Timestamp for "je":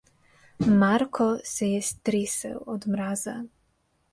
1.73-1.83